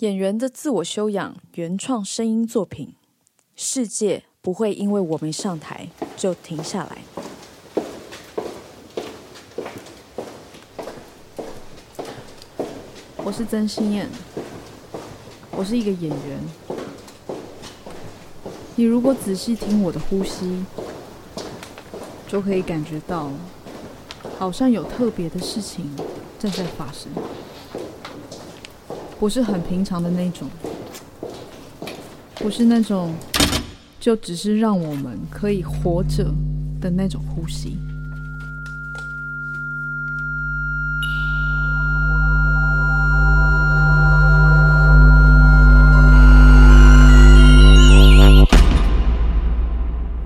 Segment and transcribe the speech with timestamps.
[0.00, 2.94] 演员的自我修养原创声音作品，
[3.54, 7.02] 世界不会因为我没上台就停下来。
[13.18, 14.08] 我是曾心燕，
[15.50, 16.38] 我是一个演员。
[18.76, 20.64] 你如果仔细听我的呼吸，
[22.26, 23.30] 就可以感觉到，
[24.38, 25.94] 好像有特别的事情
[26.38, 27.12] 正在发生。
[29.20, 30.48] 不是很平常的那种，
[32.36, 33.14] 不是那种
[34.00, 36.24] 就只是让我们可以活着
[36.80, 37.76] 的那种呼吸。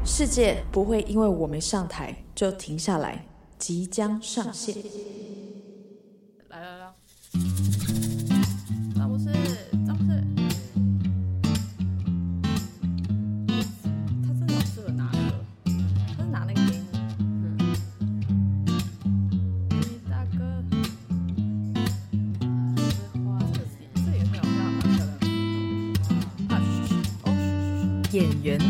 [0.04, 3.26] 世界不会因为我没上台就停下来，
[3.58, 4.76] 即将上线。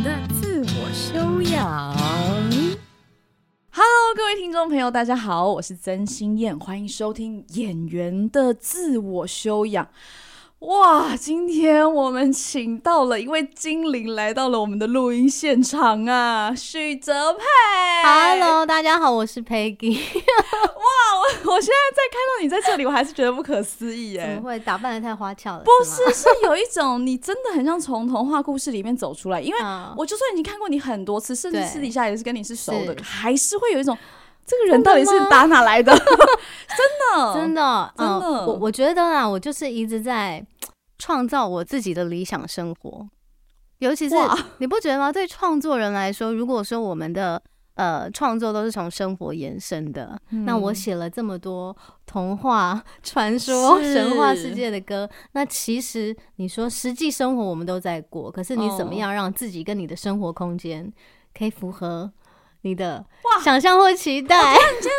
[0.02, 1.94] 的自我修养。
[3.70, 9.88] Hello，各位听众朋友，大家好，我是曾心燕，欢迎收听演员的自我修养。
[10.66, 17.42] 哇，今天我们请到了一位精灵来到了我们的录音现场啊，许哲佩。
[18.02, 19.92] Hello，大家好，我是 Peggy。
[19.94, 24.26] 哇我我现在在看到你在这里，我还是觉得不可思议耶。
[24.26, 25.62] 怎么会打扮的太花俏了？
[25.64, 33.96] 不是是，有一种你真的很像从童话故事里面走出来，因为嗯我就算已经看过你很多次，甚至私底下也是跟你是熟的，是还是会有一种
[34.46, 35.94] 这个人到底是打哪来 的？
[35.94, 40.44] 真的，真的，真的嗯，我我觉得啊，我就是一直在
[41.04, 43.06] 创造我自己的理想生活，
[43.80, 44.14] 尤其是
[44.56, 45.12] 你不觉得吗？
[45.12, 47.42] 对创作人来说，如果说我们的
[47.74, 58.96] 呃创作都是从生活延伸的，那我嗯写了这么多童话、传说、神话世界的歌，那其实你说实际生活我们都在过，可是你怎么哦。
[58.96, 60.90] 样让自己跟你的生活空间
[61.36, 62.10] 可以符合
[62.64, 64.36] 你的哇想象或期待？
[64.36, 64.94] 我也不知道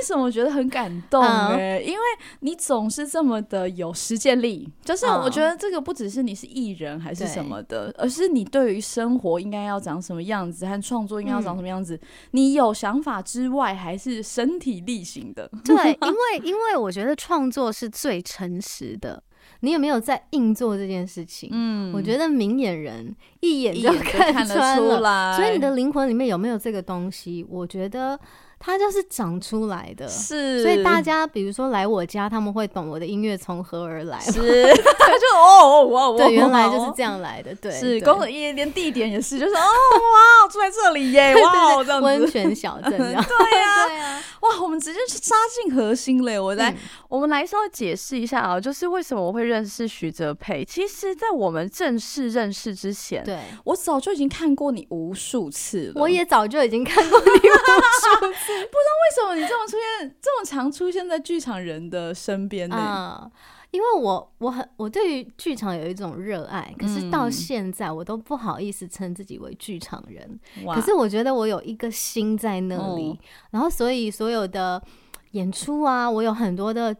[0.00, 2.02] 为什么我觉得很感动嗯哎、因为
[2.40, 15.50] 你总是这么的有实践力，就是嗯我觉得这个不只是你是艺人还是什么的，而是你对于生活应该要长什么样子和创作应该要长什么样子，你有想法之外，还是身体力行的。
[15.64, 19.22] 对， 因为因为我觉得创作是最诚实的。
[19.60, 21.50] 你有没有在硬做这件事情？
[21.52, 25.36] 嗯我觉得明眼人一眼就就看穿了。
[25.36, 27.44] 所以你的灵魂里面有没有这个东西？
[27.48, 28.18] 我觉得
[28.58, 30.08] 它就是长出来的。
[30.08, 34.20] 是，所以大家比如说来我家，他们会懂我的音乐从何而来。
[34.22, 37.54] 是，他 就哦哦哇哇，对，原来就是这样来的。
[37.56, 42.28] 对，是，对公也连地点也是，就是哦哇，住在这里耶， 哇，这样温。
[42.28, 43.24] 泉小镇这样。
[43.24, 46.38] 对呀、对啊，哇，我们直接是杀进核心嘞！
[46.38, 46.76] 我来，嗯
[47.08, 50.62] 我们来稍微解释一下啊，就是为什么我会认识徐哲佩。
[50.62, 55.92] 其实，在我们正式认识之前，对，我早就已经看过你无数次了。
[55.96, 58.68] 我也早就已经看过你无数次。
[59.08, 63.18] 为什么你这么出现，这么常出现在剧场人的身边呢？
[63.22, 63.30] 嗯，
[63.70, 70.38] 因为我我很我对于剧场有一种热爱，可是到嗯现在我都不好意思称自己为剧场人。
[70.64, 73.18] 哇可是我觉得我有一个心在那里，哦
[73.52, 74.82] 然后所以所有的
[75.30, 76.94] 演出啊，我有很多的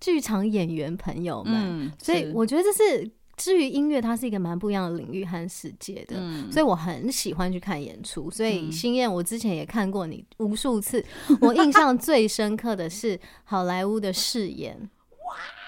[0.00, 6.16] 剧场演员朋友们，嗯，所以我觉得这是至于音乐，它是一个蛮不一样的领域和世界的。
[6.18, 11.04] 嗯所以我很喜欢去看演出，所以嗯星燕，我之前也看过你无数次。
[11.40, 14.88] 我印象最深刻的是好莱坞的誓言，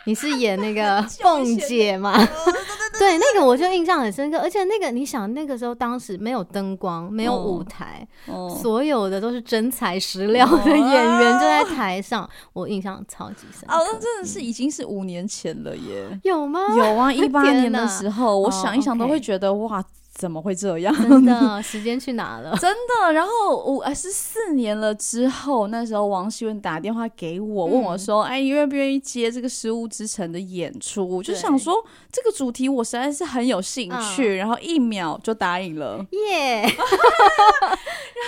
[0.07, 2.17] 你是演那个 凤姐嘛？
[2.99, 13.77] 对，那个我就印象很深刻，而且那个你想，那个时候当时没有灯光，没有哦舞台，哦所有的都是真材实料的演员就在 台上，我印象超级深刻。
[13.77, 16.19] 哦，那真的是已经是五年前了耶。
[16.23, 16.61] 有吗？
[16.77, 19.83] 有啊，一八 年的时候，我哦想一想都会觉得哇，
[20.17, 20.95] 怎么会这样？
[20.97, 22.57] 真的，时间去哪了？
[22.59, 36.05] 真的，然后我呃是四年了之后，那时候王希文打电话给我，问嗯我说：“哎，你愿不愿意接这个《失物之城》的演出？”我就想说，这个主题我实在是很有兴趣，然后一秒就答应了。
[36.13, 36.63] 耶！
[36.63, 36.73] 然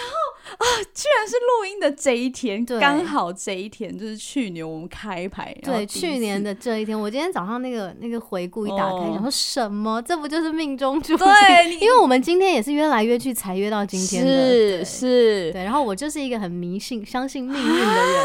[0.04, 0.12] 后
[0.58, 10.02] 啊居然是录音的这一天，刚好这一天就是去年我们开牌，对，去年的这一天，我今天早上那个那个回顾一打开，哦想说什么？
[10.02, 11.26] 这不就是命中注定？
[11.26, 15.64] 对，你因为我们今天也是约来约去才约到今天的，是是，对。
[15.64, 18.24] 然后我就是一个很迷信、相信命运的人，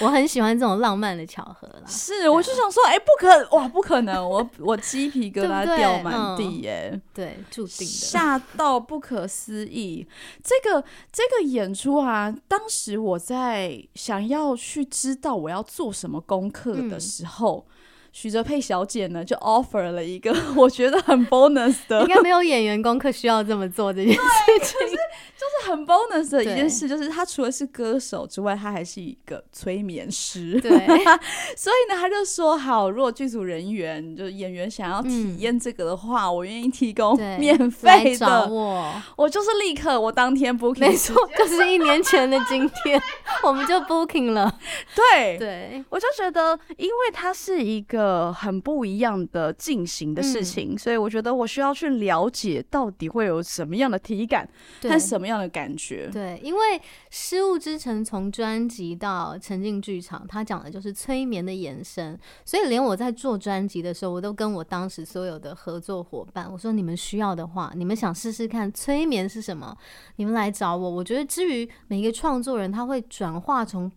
[0.02, 1.82] 我很喜欢这种浪漫的巧合啦。
[1.86, 7.00] 是，我就想说，哎、不可哇，不可能，我 我鸡皮疙瘩掉满地嗯耶。
[7.14, 7.92] 对，注定的。
[7.92, 10.06] 吓到不可思议！
[10.42, 17.66] 这个这个演出啊，当时我在想要去知道我要做什么功课的嗯时候，
[18.12, 24.58] 许哲佩小姐呢就 offer 了一个我觉得很 bonus 的应，该没有演员功课需要这么做这件事情。
[24.58, 24.96] 就是
[25.42, 30.60] 就是很 bonus 的一件事，就是他除了是歌手之外，他还是一个催眠师。
[30.60, 30.70] 对，
[31.56, 38.46] 所以呢，他就说好，如果剧组人员就是演员想要体嗯验这个的话，我愿意提供免费的。
[38.48, 38.92] 我。
[39.16, 43.00] 我就是立刻，我当天 booking，没错，就是一年前的今天，
[43.42, 44.52] 我们就 booking 了。
[44.94, 48.01] 对对，我就觉得，因为他是一个
[48.32, 54.48] 很不一样的进行的嗯事情，所以我觉得我需要去了解到底会有什么样的体感
[54.80, 56.08] 对和什么样的感觉。
[56.12, 56.78] 对，因为
[57.10, 69.76] 《失物之城》从专辑到沉浸剧场，它讲的就是催眠的延伸，所以连我在做专辑的时候，我都跟我当时所有的合作伙伴，我说你们需要的话，你们想试试看催眠是什么，
[70.16, 70.90] 你们来找我。
[70.90, 73.90] 我觉得至于每一个创作人，他会转化成。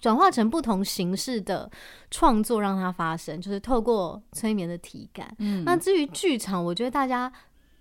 [0.00, 1.70] 转化成不同形式的
[2.10, 5.34] 创作，让它发生，就是透过催眠的体感。
[5.38, 7.30] 嗯那至于剧场，我觉得大家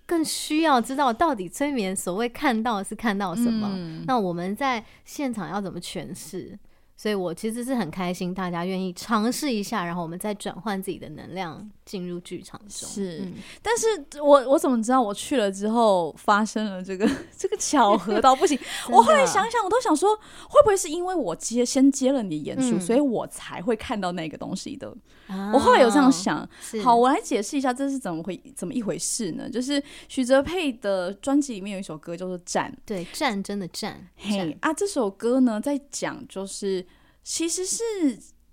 [0.05, 6.57] 更需要知道到底催眠所谓看到是看到什么，嗯那我们在现场要怎么诠释？
[7.01, 12.89] 所以我其实是很开心，大家愿意尝试一下，然后我们再转换自己的能量进入剧场中。
[12.89, 18.59] 是嗯但是我我怎么知道我去了之后发生了这个 这个巧合到不行？
[18.91, 20.13] 我后来想想，我都想说，
[20.49, 24.93] 会不会是因为我接先接了你的演出，嗯所以我才会看到那个东西的？
[25.27, 26.37] 啊我后来有这样想。
[26.83, 29.49] 好，我来解释一下这是怎么回怎么一回事呢？
[29.49, 36.83] 就是许哲佩的专辑里面有一首歌叫做《战》，对战争的战，嘿战啊，这首歌呢在讲就是
[37.29, 37.83] 其实是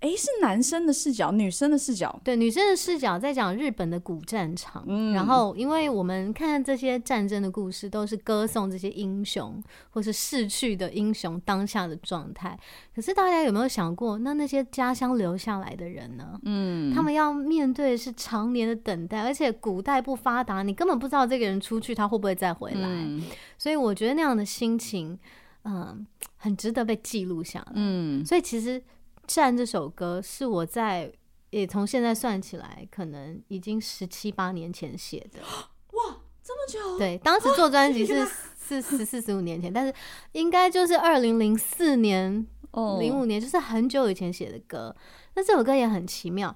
[0.01, 9.59] 诶是男生的视角，女生的视角，对女生的视角在讲日本的古战场，嗯然后因为我们看这些战争的故事，都是歌颂这些英雄
[9.89, 12.55] 或是逝去的英雄当下的状态。
[12.95, 16.39] 可是大家有没有想过，那那些家乡留下来的人呢？
[16.43, 22.87] 嗯，他们要面对的是常年的等待，而且古代不发达，你根本不知道这个人出去他会不会再回来。
[22.87, 23.23] 嗯
[23.57, 25.17] 所以我觉得那样的心情，
[25.67, 27.73] 嗯，很值得被记录下来。
[27.75, 28.79] 嗯所以其实
[29.27, 31.11] 《战》这首歌是我在
[31.49, 35.39] 也从现在算起来，可能已经十七八年前写的。
[35.91, 38.25] 哇这么久，对，当时做专辑是
[38.57, 39.93] 是十四十五年前，但是
[40.31, 44.95] 应该就是二零零四年、 哦零五年，就是很久以前写的歌。
[45.35, 46.55] 那这首歌也很奇妙，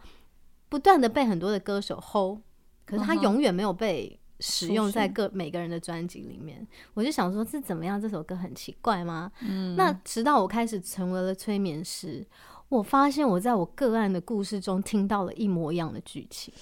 [0.69, 2.39] 不断的被很多的歌手 hold，
[2.85, 6.67] 可是它嗯哼永远没有被使用在各每个人的专辑里面。
[6.93, 8.01] 我就想说，是怎么样？
[8.01, 9.31] 这首歌很奇怪吗？
[9.41, 12.25] 嗯那直到我开始成为了催眠师，
[12.67, 16.53] 我发现我在我个案的故事中听到了一模一样的剧情。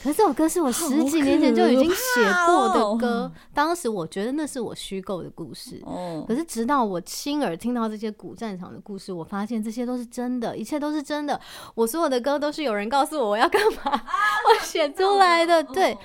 [0.00, 5.82] 可是这首歌是我十几年前就已经写过的歌，当时我觉得那是我虚构的故事。
[5.84, 11.38] 哦可是直到我亲耳听到这些古战场的故事，我发现这些都是真的，一切都是真的。
[11.74, 13.90] 我所有的歌都是有人告诉我我要干嘛，
[14.46, 15.64] 我写出来的。
[15.64, 15.98] 对，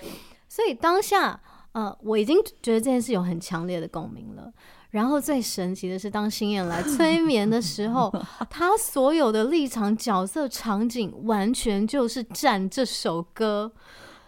[0.53, 1.41] 所以当下，
[1.71, 4.53] 呃，我已经觉得这件事有很强烈的共鸣了。
[4.91, 8.13] 然后最神奇的是，当星燕来催眠的时候，
[8.51, 13.71] 他所有的立场、角色、场景，完全就是《占》这首歌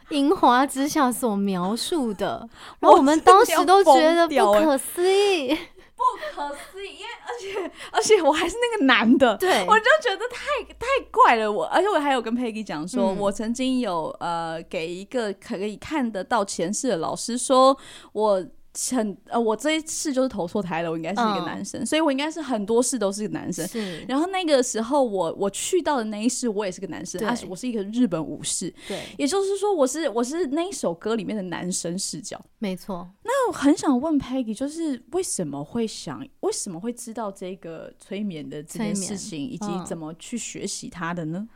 [0.15, 2.49] 《樱花之下》所描述的。
[2.79, 5.55] 然后我们当时都觉得不可思议，
[5.95, 11.51] 不可思议，因为而且 而且我还是那个男的，对我就觉得太太怪了。
[11.51, 17.77] 我而且我还有跟 Peggy 讲说，嗯我曾经有呃给一个可以看得到前世的老师说，
[18.13, 18.45] 我。
[18.91, 23.65] 很呃，我这一次就是投错胎了，我应该是一个嗯男生，所以我应该是很多事都是个男生。
[23.67, 32.39] 是，然后那个时候我我去到的那一世，我也是个男生，他是，我是一个日本武士，对，也就是说我是我是那一首歌里面的男生视角。
[32.59, 33.09] 没错。
[33.23, 41.47] 那我很想问 Peggy，就是为什么会想，为什么会知道这个催眠的这件事情，以及嗯怎么去学习它的呢？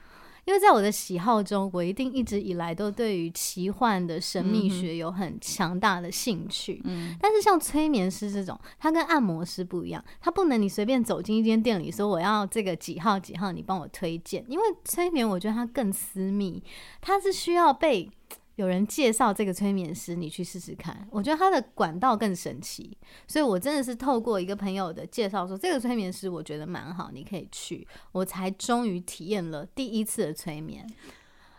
[0.49, 6.81] 因为在我的喜好中，我一定一直以来都对于奇幻的神秘嗯学有很强大的兴趣。
[6.85, 14.43] 嗯但是像催眠师这种，他跟按摩师不一样，他不能你随便走进一间店里说我要这个几号几号，你帮我推荐。
[14.47, 16.63] 因为催眠，我觉得它更私密，
[16.99, 18.09] 它是需要被
[18.59, 21.07] 有人介绍这个催眠师，你去试试看。
[21.09, 30.85] 我觉得他的管道更神奇，所以我真的是透过一个朋友的介绍说，这个催眠师我觉得蛮好，你可以去，我才终于体验了第一次的催眠。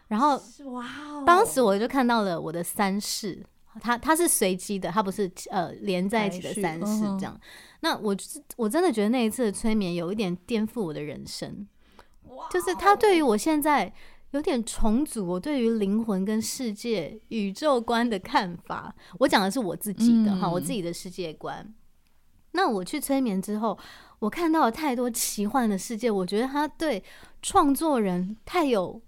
[0.09, 0.31] 然后
[0.73, 3.45] 哇哦当时我就看到了我的三世。
[3.81, 7.41] 它它是随机的，它不是呃连在一起的三世这样。
[7.83, 11.65] 那我就是我真的觉得那一次的催眠有一点颠覆我的人生，
[12.51, 13.91] 就是它对于我现在
[14.33, 18.95] 有点重组我对于灵魂跟世界、宇宙观的看法。
[19.19, 21.75] 我讲的是我自己的哈，嗯我自己的世界观。
[22.53, 23.79] 那我去催眠之后，
[24.19, 27.03] 我看到了太多奇幻的世界，我觉得它对
[27.43, 29.01] 创作人太有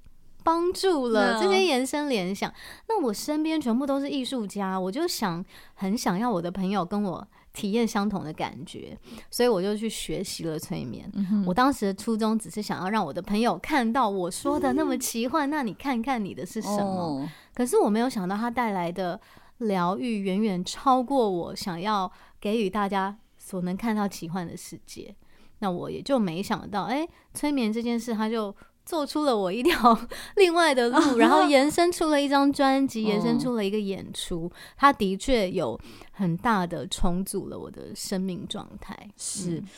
[0.45, 1.39] 帮助了。
[1.39, 2.53] 嗯这些延伸联想，
[2.89, 8.97] 那我身边全部都是艺术家，我就想很想要我的朋友跟我体验相同的感觉，
[9.31, 11.11] 所以我就去学习了催眠。
[11.15, 16.85] 嗯我当时的初衷只是想要让我的朋友看到我说的那么奇幻，那你看看你的是什么？
[16.85, 19.21] 哦可是我没有想到它带来的
[19.59, 25.15] 疗愈远远超过我想要给予大家所能看到奇幻的世界。
[25.59, 28.53] 那我也就没想到，哎、催眠这件事，它就
[28.85, 29.99] 做出了我一条
[30.37, 34.51] 另外的路， 然后延伸出了一张专辑，延伸出了一个演出。
[34.77, 35.79] 它的确有
[36.13, 38.97] 很大的重组了我的生命状态。
[39.17, 39.69] 是嗯，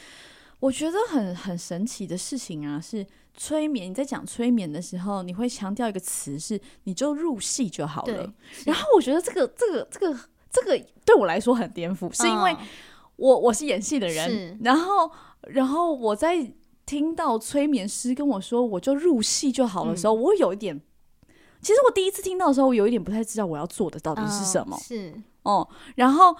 [0.60, 3.06] 我觉得很很神奇的事情啊，是
[3.36, 3.90] 催眠。
[3.90, 8.32] 你在讲催眠的时候，你会强调一个词是，你就入戏就好了。。
[8.64, 10.18] 然后我觉得这个这个这个
[10.50, 12.66] 这个对我来说很颠覆，是因为嗯
[13.16, 15.08] 我我是演戏的人，然后
[15.42, 16.50] 然后我在
[16.86, 20.20] 听到催眠师跟我说我就入戏就好的时候，嗯。
[20.20, 20.80] 我有一点。
[21.60, 24.76] 其实我第一次听到的时候，我有一点不太知道我要做的到底是什么。
[24.76, 24.80] 嗯。
[24.80, 25.14] 是，
[25.44, 26.36] 哦，然后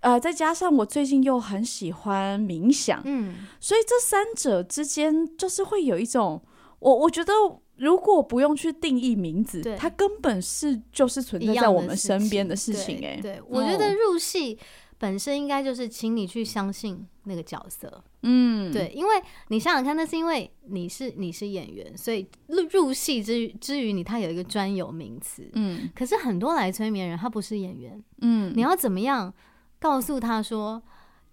[0.00, 6.42] 呃，再加上我最近又很喜欢冥想，嗯，所以这三者之间就是会有一种，
[6.78, 7.32] 我我觉得
[7.76, 14.58] 如果不用去定义名字，它根本是就是存在在我们身边的事情、对哎，对，我觉得哦入戏
[15.02, 18.04] 本身应该就是请你去相信那个角色。
[18.22, 25.50] 嗯，对，因为你想想看，那是因为你是你是演员，所以入入戏之之于你，他有一个专有名词。
[25.54, 29.34] 嗯可是很多来催眠人，他不是演员，嗯，你要怎么样
[29.80, 30.80] 告诉他说？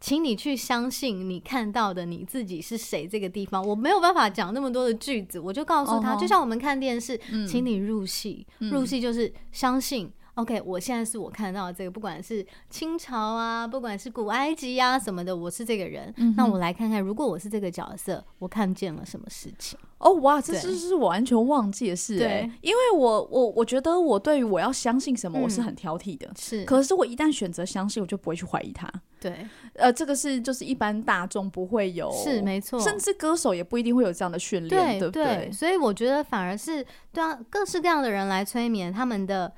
[0.02, 3.06] 请你去相信你看到的你自己是谁。
[3.06, 8.48] 这个地方我没有办法讲那么多的句子，我就告诉他就像我们看电视，嗯请你入戏。
[8.60, 10.10] 入戏就是相信
[10.42, 16.14] ，OK，我现在是我看到的这个，不管是清朝啊，不管是古埃及啊什么的，我是这个人。
[16.18, 19.78] 嗯那我来看看，如果我是这个角色，我看见了什么事情？
[20.00, 26.30] 哦哇，这对是是我完全忘记的事、对哎，因为我我我觉得我对于我要相信什么，我是嗯很挑剔的。
[26.40, 28.90] 是，可是我一旦选择相信，我就不会去怀疑它。
[29.20, 35.52] 对，呃，这个是就是一般大众不会有，是没错，甚至歌手也不一定会有这样的训练，对对不对？
[35.52, 39.54] 所以我觉得反而是对啊，各式各样的人来催眠，他们的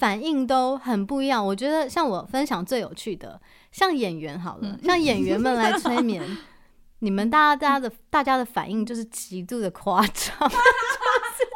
[0.00, 1.46] 反应都很不一样。
[1.46, 3.38] 我觉得像我分享最有趣的，
[3.70, 6.38] 像演员好了，嗯像演员们来催眠，
[7.00, 10.14] 你们大家大家的大家的反应就是极度的夸张，
[10.48, 11.50] 就是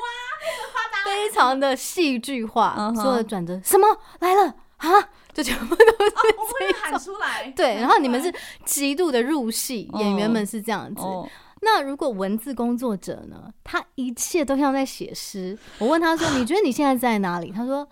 [1.05, 3.87] 非常的戏剧化，嗯哼所有的转折什么
[4.21, 4.89] 来了啊，
[5.33, 5.93] 就全部都是
[6.37, 6.73] 我会。
[6.75, 8.33] 喊出来，对，然后你们是
[8.67, 11.27] 极度的入戏，演员哦们是这样子，哦，
[11.63, 13.51] 那如果文字工作者呢？
[13.63, 15.59] 他一切都像在写诗。
[15.79, 17.89] 我问他说：“你觉得你现在在哪里？”他说：“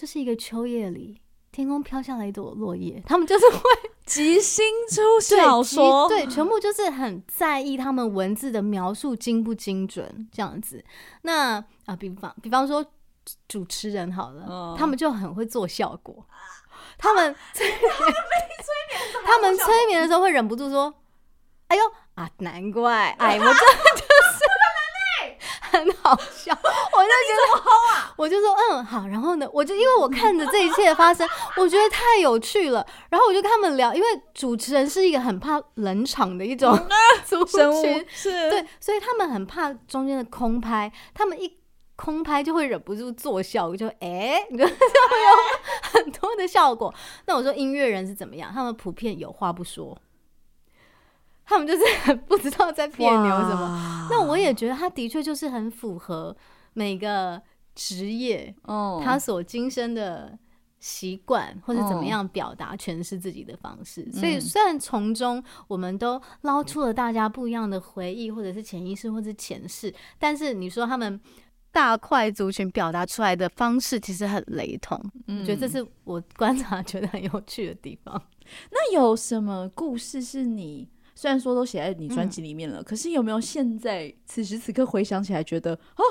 [0.00, 1.20] 这是一个秋夜里，
[1.52, 3.60] 天空飘下来一朵落叶。”他们就是会
[4.06, 10.82] 即兴出 对小说，对，全部就是很在意他们文字的描述精不精准这样子。
[11.20, 12.82] 那啊，比方比方说
[13.46, 16.24] 主持人好了，嗯他们就很会做效果。
[16.96, 17.78] 他们 催眠，
[19.26, 20.94] 他们催眠的时候会忍不住说
[21.68, 21.82] ：“哎呦
[22.14, 23.54] 啊，难怪，哎，我真的
[23.96, 24.09] 就是
[25.70, 26.52] 很好笑。
[26.92, 27.62] ”我就觉得，
[28.16, 36.76] 我就说嗯好，然后呢，我就因为我看着这一切的发生，我觉得太有趣了，然后我就跟他们聊，因为主持人是一个很怕冷场的一种
[37.24, 41.58] 族生物群，是，对，所以他们很怕中间的空拍，他们一
[41.96, 45.30] 空拍就会忍不住做笑，我，就哎，你就就会有
[45.92, 46.92] 很多的效果。
[47.26, 48.50] 那我说音乐人是怎么样？
[48.52, 49.96] 他们普遍有话不说，
[51.50, 54.08] 他们就是很不知道在别扭什么。
[54.08, 56.34] 那我也觉得他的确就是很符合
[56.72, 57.42] 每个
[57.74, 60.38] 职业哦，他所今生的
[60.78, 64.10] 习惯，或者怎么哦样表达诠释自己的方式。
[64.12, 71.20] 所以嗯虽然从中我们都捞出了大家不一样的回忆，或者是潜意识，或者是前世，但是你说他们。
[71.72, 78.20] 大块族群表达出来的方式其实很雷同，我觉得这是我观察觉得很有趣的地方。
[78.72, 80.88] 那有什么故事是你
[81.20, 86.02] 虽然说都写在你专辑里面了，可是有没有现在此时此刻回想起来觉得哦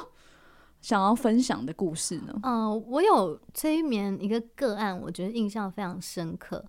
[0.81, 2.39] 想要分享的故事呢？
[2.43, 6.63] 嗯、我有催眠一个个案，我觉得印象非常深刻。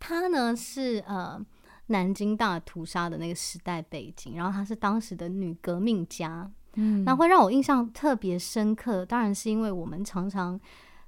[0.00, 1.40] 他呢是呃
[1.86, 6.50] 南京大屠杀的那个时代背景，然后她是当时的女革命家。
[6.74, 10.60] 嗯那会让我印象特别深刻，当然是因为我们常常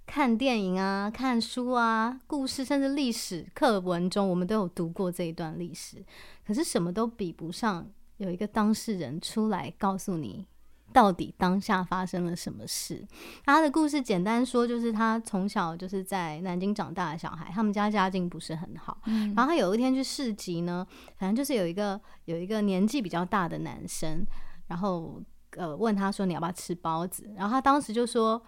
[0.06, 6.02] 看电影啊、看书啊、故事，甚至历史课文中，我们都有读过这一段历史。
[6.46, 7.86] 可是什么都比不上
[8.18, 10.46] 有一个当事人出来告诉你，
[10.92, 13.04] 到底当下发生了什么事。
[13.44, 18.96] 他的故事简单说，就是他从小就是在南京长大的小孩，他们家家境不是很好。
[19.06, 20.86] 嗯然后他有一天去市集呢，
[21.18, 24.24] 反正就是有一个有一个年纪比较大的男生，
[24.68, 25.20] 然后
[25.56, 28.40] 呃问他说你要不要吃包子，然后他当时就说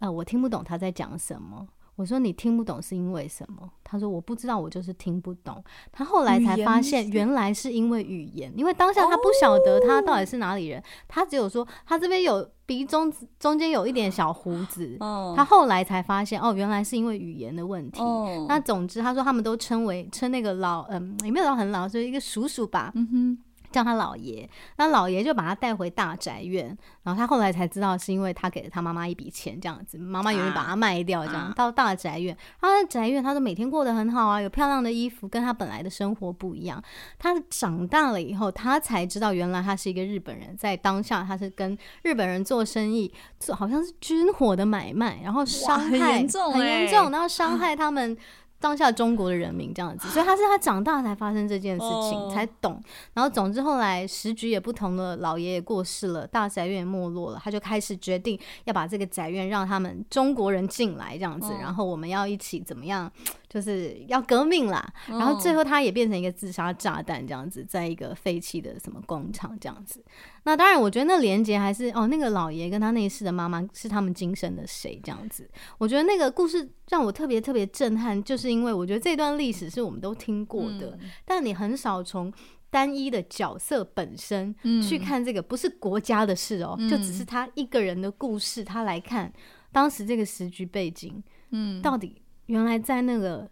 [0.00, 1.66] 呃我听不懂他在讲什么。
[1.96, 3.70] 我说你听不懂是因为什么？
[3.84, 5.62] 他说我不知道，我就是听不懂。
[5.92, 18.00] 他后来才发现，原来是因为语言，因为当下他不晓得他到底是哪里人，他只有说他这边有鼻中中间有一点小胡子，哦他后来才发现哦，原来是因为语言的问题。
[18.00, 23.38] 哦那总之，他说他们都称为称那个老，嗯，也没有到很老，就是一个叔叔吧，嗯哼，
[23.70, 24.48] 叫他老爷。
[24.76, 32.36] 那老爷就把他带回大宅院，然后他后来才知道是因为他给了他妈妈一笔钱，这样子，妈妈有意把他卖掉，这样、啊到大宅院。
[32.60, 36.82] 他在宅院，他说每天过得很好啊，有漂亮的衣服，跟他本来的生活不一样。
[37.18, 48.16] 他长大了以后，他才知道原来他是一个日本人，在当下他是跟日本人做生意，做好像是军火的买卖，然后伤很害严重很欸严重，然后伤害他们。
[48.60, 52.80] 当下中国的人民这样子，所以他是他长大才发生这件事情，哦才懂。
[53.14, 63.10] 然后总之后来时局也不同了，老爷爷过世了，大宅院也没落了，他就开始决定要把这个宅院让他们中国人进来这样子，嗯然后我们要一起怎么样，
[63.50, 64.90] 就是要革命啦。
[65.08, 70.02] 然后最后他也变成一个自杀炸弹这样子，在一个废弃的什么工厂这样子。
[70.44, 75.46] 那当然，我觉得那连接还是哦，那个老爷跟他那一世的妈妈是他们今生的谁这样子。
[75.76, 82.32] 我觉得那个故事让我特别特别震撼，就是因为我觉得这段历史是我们都听过的，嗯但你很少从
[82.70, 89.30] 单一的角色本身嗯去看这个，不是国家的事哦，就只是他一个人的故事，他来看
[89.72, 93.48] 当时这个时局背景，嗯到底原来在那个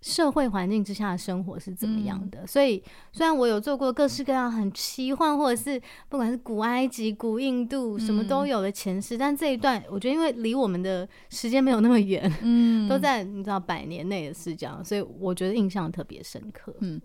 [0.00, 2.46] 社会环境之下的生活是怎么样的。
[2.46, 12.88] 所以，虽然我有做过各式各样很奇幻，或者是不管是古埃及、古印度什么都有的前世，但这一段我觉得因为离我们的时间没有那么远， 嗯。
[12.88, 16.74] 都在你知道百年内的事这样，所以我觉得印象特别深刻。
[16.80, 17.00] 嗯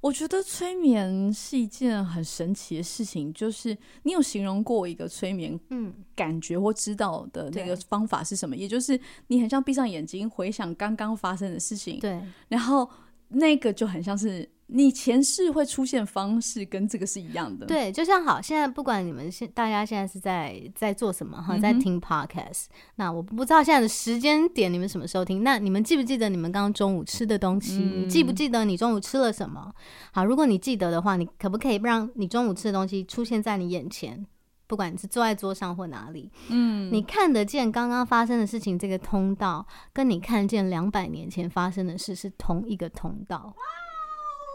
[0.00, 8.54] 我觉得催眠是一件很神奇的事情，就是你有形容过一个催眠嗯，感觉或知道的那个方法是什么？
[8.54, 12.88] 也就是你很像闭上眼睛回想刚刚发生的事情，对，然后
[13.28, 22.66] 那个就很像是你前世会出现方式跟这个是一样的。，对，就像好，现在不管你们现大家现在是在在做什么哈，在听 podcast，、
[22.96, 27.78] 那我不知道现在的时间点你们什么时候听，那你们记不记得你们刚刚中午吃的东西？
[27.78, 29.72] 你记不嗯记得你中午吃了什么？
[30.12, 34.26] 好，如果你记得的话，你可不可以让你中午吃的东西出现在你眼前？
[34.66, 43.54] 不管你是坐在桌上或哪里，嗯，你看得见刚刚发生的事情，这个通道跟你看见两百年前发生的事是同一个通道。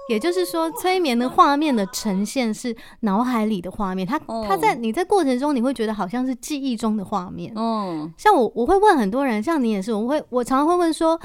[0.10, 4.44] 也就是说，催眠的画面的呈现是脑海里的画面，它哦。
[4.50, 7.54] 它在你在过程中，你会觉得好像是记忆中的画面。
[7.56, 11.22] 嗯像我，我会问很多人，像你也是，我会我常常会问说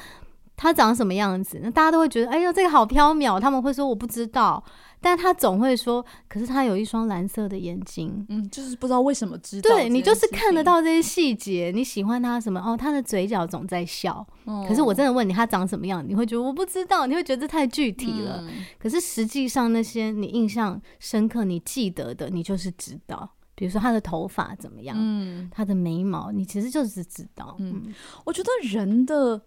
[0.55, 4.63] 他长什么样子，那大家都会觉得哎呦这个好缥缈，他们会说我不知道，
[5.05, 8.25] 但他总会说，可是他有一双蓝色的眼睛。
[8.27, 12.59] 嗯，就是不知道为什么知道对你就是看得到这些细节，你喜欢他什么？
[12.59, 14.25] 哦，他的嘴角总在笑。
[14.45, 14.65] 嗯。
[14.67, 18.43] 可是我真的问你他长什么样，你会觉得我不知道，你会觉得这太具体了。
[18.47, 23.29] 嗯可是实际上那些你印象深刻、你记得的，你就是知道。
[23.53, 27.55] 比如说他的头发怎么样，嗯，他的眉毛，你其实就是知道。
[27.59, 27.93] 嗯嗯
[28.25, 29.39] 我觉得人的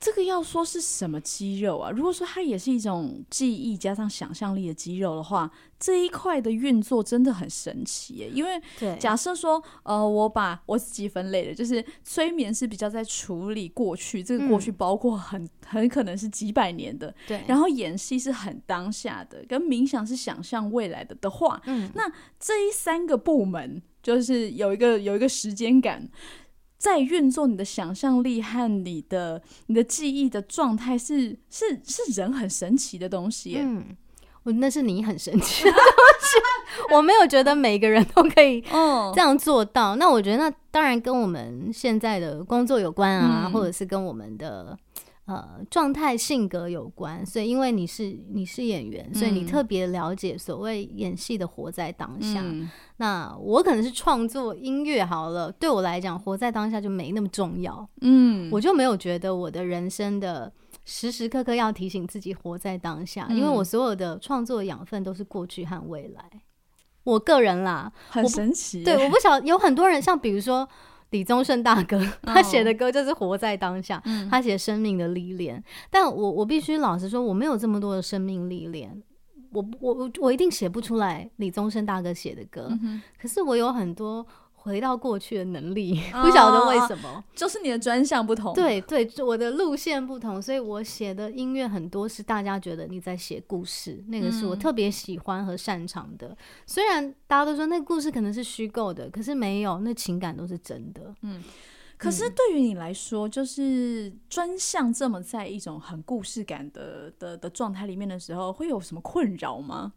[0.00, 1.90] 这个要说是什么肌肉啊？
[1.90, 8.30] 如果说它也是一种记忆加上想象力的肌肉的话，这一块的运作真的很神奇耶。
[8.32, 26.08] 因为对，假设说，呃，我把我自己分类的，就是催眠是比较在处理过去，这个过去嗯包括很很可能是几百年的，对，然后演戏是很当下的，跟冥想是想象未来的的话，嗯，那这一三个部门就是有一个有一个时间感，
[26.80, 33.58] 在运作你的想象力和你的你的记忆的状态是是是人很神奇的东西。
[33.60, 33.84] 嗯，
[34.44, 39.96] 我那是你很神奇的 东西，我没有觉得每个人都可以嗯这样做到。
[39.96, 44.74] 那我觉得那当然跟我们现在的工作有关啊，嗯或者是跟我们的。
[45.26, 52.40] 呃，状态、性格有关，所以因为你是你是演员，所以你嗯特别了解所谓演戏的活在当下。
[52.42, 57.88] 嗯那我可能是创作音乐好了，对我来讲，活在当下就没那么重要。
[58.00, 60.52] 嗯我就没有觉得我的人生的
[60.84, 66.24] 时时刻刻要提醒自己活在当下，因为嗯我所有的创作养分都是过去和未来。
[67.04, 68.84] 我个人啦，很神奇耶。
[68.84, 70.68] 对，我不晓有很多人，像比如说
[71.10, 75.62] 李宗盛大哥，他写的歌就是活在当下，嗯他写生命的历练。
[75.90, 79.02] 但我我必须老实说，我没有这么多的生命历练，
[79.50, 82.68] 我我我我一定写不出来李宗盛大哥写的歌。
[82.82, 84.26] 嗯可是我有很多
[84.62, 87.24] 回到过去的能力，哦 不晓得为什么。
[87.34, 96.36] 就是你的专项不同。，对对，我的路线不同，所以我写的音乐很多是大家觉得你在写故事，那个是我嗯特别喜欢和擅长的。
[96.66, 101.14] 虽然大家都说那个故事可能是虚构的，可是没有，那情感都是真的。
[101.22, 101.42] 嗯
[101.96, 109.92] 可是对于你来说，就是专项这么在一种很故事感的的的状态里面的时候，会有什么困扰吗？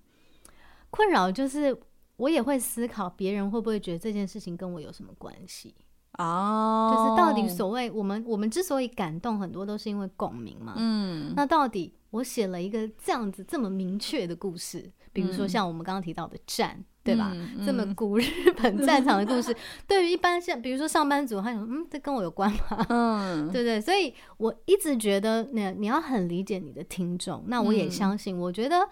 [0.89, 1.73] 困扰就是
[2.17, 5.73] 我也会思考别人会不会觉得这件事情跟我有什么关系，
[6.17, 10.75] 哦，就是到底所谓我们我们之所以感动，很多都是因为共鸣嘛。
[10.77, 17.31] 嗯那到底我写了一个这样子这么明确的故事，比如说像我们刚刚提到的战，对吧？
[17.33, 18.23] 嗯这么古日
[18.61, 19.55] 本战场的故事，
[19.87, 22.85] 对于一般像比如说上班族，他想嗯，这跟我有关吗？
[22.89, 23.81] 嗯对不对？
[23.81, 27.43] 所以我一直觉得，那你要很理解你的听众。
[27.47, 28.87] 那我也嗯相信，我觉得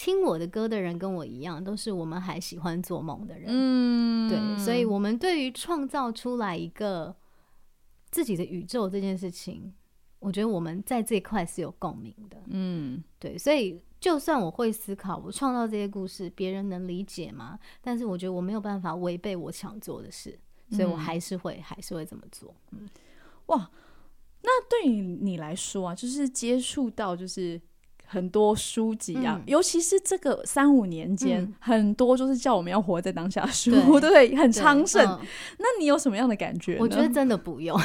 [0.00, 3.48] 听我的歌的人跟我一样，都是我们还喜欢做梦的人。
[3.50, 7.14] 嗯对，所以我们对于创造出来一个
[8.10, 9.70] 自己的宇宙这件事情，
[10.18, 12.38] 我觉得我们在这一块是有共鸣的。
[12.46, 17.58] 嗯对，所以就算我会思考，我创造这些故事，别人能理解吗？
[17.82, 20.38] 但是我觉得我没有办法违背我想做的事，
[20.70, 22.54] 所以我嗯还是会、还是会这么做。
[22.70, 22.88] 嗯
[23.48, 23.70] 哇，
[24.40, 27.60] 那对于你来说啊，就是接触到就是
[28.12, 33.70] 很多书籍啊，嗯尤其是这个三五年间，嗯很多就是叫我们要活在当下的书，
[34.00, 34.36] 对对？
[34.36, 35.06] 很昌盛。
[35.06, 35.18] 嗯
[35.58, 36.76] 那你有什么样的感觉？
[36.80, 37.82] 我觉得真的不用，因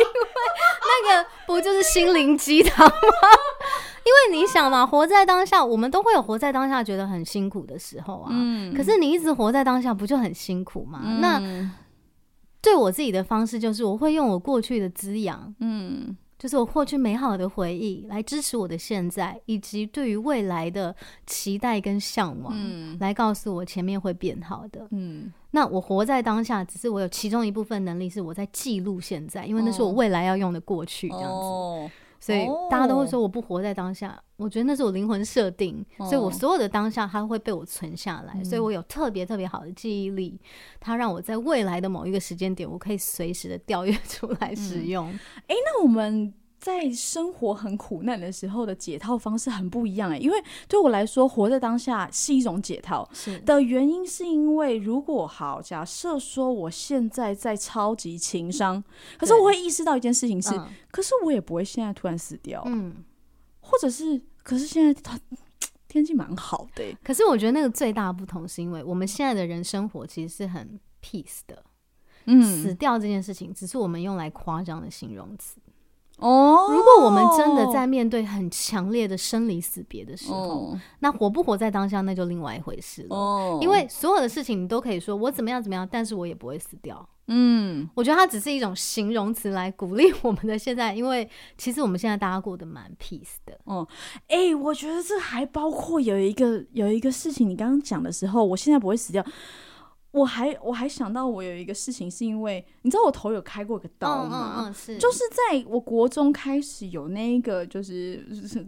[0.00, 0.08] 为
[0.82, 2.92] 那个不就是心灵鸡汤吗？
[4.04, 8.28] 因为你想嘛，活在当下，我们都会有活在当下觉得很辛苦的时候啊。
[8.30, 11.00] 嗯可是你一直活在当下，不就很辛苦吗？
[11.20, 11.72] 那嗯
[12.60, 20.92] 对我自己的方式就是，我会用我过去的滋养，嗯就是我获取美好的回忆来支持我的现在，以及对于未来的
[21.24, 24.88] 期待跟向往，嗯来告诉我前面会变好的。
[24.90, 31.28] 嗯那我活在当下，只是我有其中一部分能力是我在记录现在，因为那是我哦未来要用的过去这样子。
[31.28, 31.88] 哦
[32.24, 40.40] 所以大家都会哦说我不活在当下，我觉得那是我灵魂设定，所以我哦所有的当下它会被我存下来，所以嗯我有特别特别好的记忆力，
[40.78, 45.08] 它让我在未来的某一个时间点，我可以随时的调阅 出来使用。
[45.48, 45.56] 诶。
[45.66, 46.32] 那我们
[46.62, 53.08] 在生活很苦难的时候的解套方式很不一样哎，因为对我来说，活在当下是一种解套。
[53.12, 53.36] 是。
[53.40, 58.80] 的原因，是因为如果好假设说我现在在超级情商，
[59.18, 62.94] 可是我会意识到一件事情是，嗯可是我也不会现在突然死掉，嗯，
[63.58, 65.18] 或者是，可是现在他
[65.88, 71.60] 天气蛮好的欸，可是我觉得那个最大的不同是因为我们现在的人生活其实是很 peace 的，
[72.26, 72.40] 嗯。
[72.40, 75.56] 死嗯掉这件事情只是我们用来夸张的形容词。
[76.22, 83.16] 哦，如果我们真的在面对很强烈的生离死别的时候，哦那活不活在当下那就另外一回事了。
[83.16, 87.06] 哦，因为所有的事情你都可以说我怎么样怎么样，但是我也不会死掉。
[87.28, 93.58] 嗯我觉得它只是一种形容词来鼓励我们的现在，因为其实我们现在大家过得蛮 peace 的。
[93.64, 93.86] 哦
[94.28, 99.24] 哎、我觉得这还包括有一个有一个事情，你刚刚讲的时候，我现在不会死掉。
[100.12, 104.56] 我还我还想到我有一个事情，是因为你知道我头有开过一个刀吗？
[104.58, 108.24] 嗯嗯嗯，是就是在我国中开始有那一个就是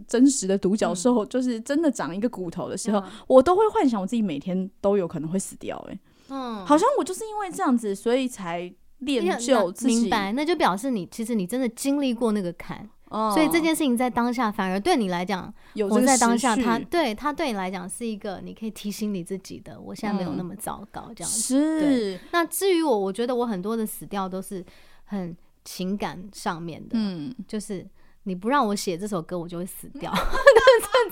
[0.07, 5.99] 真实的独角兽，就是真的长一个骨头的时候，嗯我都会幻想我自己每天都有可能会死掉、欸。
[6.29, 10.01] 嗯，好像我就是因为这样子，所以才练就自己。
[10.01, 16.67] 明白，那就表示你其实你真的经历过那个坎，哦所以这件事情在当下反而对你来讲，有这个活在当下，时序。
[16.67, 20.37] 它对它对你来讲是一个你可以提醒你自己的，我现在没有嗯。
[20.37, 21.39] 那么糟糕这样子。
[21.39, 22.19] 是。
[22.31, 24.63] 那至于我，我觉得我很多的死掉都是
[25.05, 27.33] 很情感上面的，嗯。
[27.47, 27.87] 就是
[28.25, 30.11] 你不让我写这首歌，我就会死掉。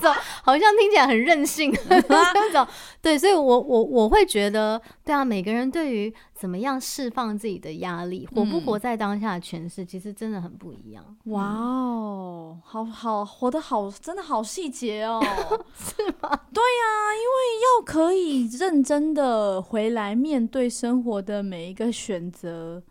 [0.00, 2.66] 种好像听起来很任性的那种，
[3.00, 11.02] 对，所以我我我会觉得，对啊，每个人对于怎么样释放自己的压力，活不嗯活在当下的诠释，其实真的很不一样。
[11.26, 15.22] 哇哦，好好活得好，真的好细节哦，
[15.78, 16.28] 是吗？
[16.52, 22.82] 对呀、因为要可以认真的回来面对生活的每一个选择。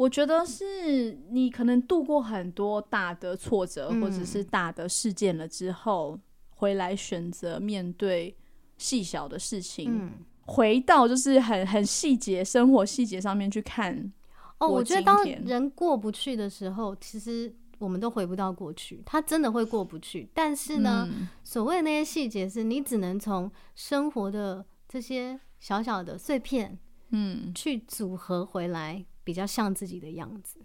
[0.00, 8.34] 我觉得是你可能度过很多大的挫折、嗯或者是大的事件了之后，回来选择面对
[8.78, 10.12] 细小的事情，嗯，
[10.46, 14.10] 回到就是很很细节生活细节上面去看。
[14.56, 20.26] 哦，我我觉得当人过不去的时候，其实我们都回不到过去，他真的会过不去。
[20.32, 26.78] 但是呢，嗯所谓的那些细节，是你只能从生活的这些小小的碎片，
[27.10, 30.58] 嗯，去组合回来，比较像自己的样子。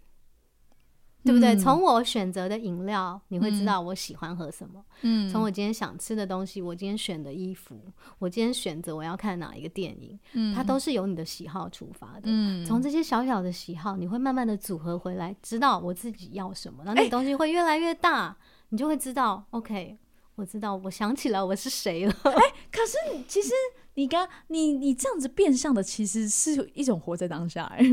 [1.24, 1.56] 对不对？
[1.56, 4.86] 嗯从我选择的饮料，你会知道我喜欢喝什么。
[5.02, 7.82] 嗯从我今天想吃的东西，我今天选的衣服，
[8.20, 10.20] 我今天选择我要看哪一个电影，
[10.54, 12.26] 它都是由你的喜好出发的。
[12.26, 18.38] 嗯从这些小小的喜好，你会慢慢的组合回来，知道我自己要什么，然后那哎个东西会越来越大，
[18.70, 19.98] 你就会知道，OK，
[20.36, 22.14] 我知道，我想起来我是谁了。
[22.24, 23.50] 哎可是其实
[23.96, 27.84] 你刚你你这样子变相的，其实是一种活在当下、哎，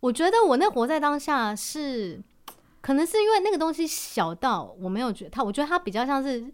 [0.00, 2.20] 我觉得我那活在当下是，
[2.80, 6.50] 可能是因为那个东西小到我没有觉得它，我觉得它比较像是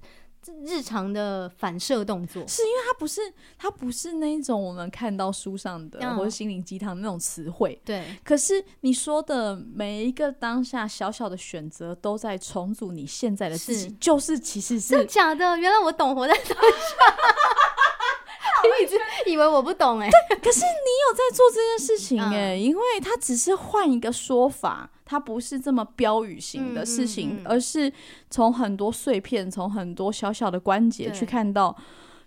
[0.64, 2.46] 日常的反射动作。
[2.46, 3.20] 是因为它不是
[3.58, 7.80] 它不是那一种我们看到书上的、嗯或者心灵鸡汤那种词汇。
[7.84, 15.56] 对，可是你说的每一个当下小小的选择，都在重组你现在的自己，是就是其实是假的？
[15.58, 16.56] 原来我懂活在当下。
[19.36, 27.92] 以为我不懂哎、可是你有在做这件事情嗯哎、因为它只是换一个说法，它不是这么标语型的事情，嗯嗯嗯而是
[28.30, 31.76] 从很多碎片，从很多小小的关节去看到，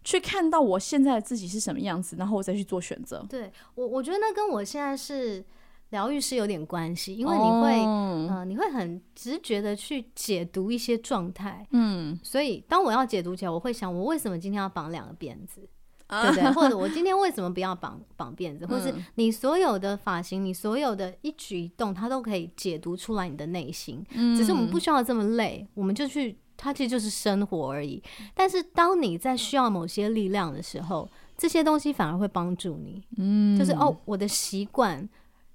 [0.04, 3.26] 去看到我现在的自己是什么样子，然后我再去做选择。
[3.28, 5.44] 对我，我觉得那跟我现在是
[5.90, 11.66] 疗愈师有点关系，因为你会，哦呃，你会很直觉的去解读一些状态。
[11.72, 15.68] 嗯，所以当我要解读起来，我会想，我为什么今天要绑两个辫子？
[16.10, 16.52] 啊对不对？
[16.52, 18.66] 或者我今天为什么不要绑绑辫子？
[18.66, 24.04] 或是嗯你所有的发型，你所有的一举一动，它都可以解读出来你的内心。
[24.36, 28.04] 只是我们不需要这么累，我们就去，它其实就是生活而已。
[28.34, 33.04] 但是当你在需要某些力量的时候，这些东西反而会帮助你。
[33.18, 35.08] 嗯就是哦，我的习惯